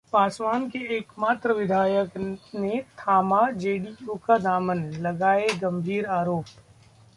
पासवान 0.13 0.67
के 0.69 0.79
एकमात्र 0.95 1.53
विधायक 1.53 2.17
ने 2.55 2.81
थामा 2.99 3.41
जेडीयू 3.51 4.15
का 4.25 4.37
दामन, 4.37 4.83
लगाए 5.01 5.47
गंभीर 5.61 6.05
आरोप 6.11 6.45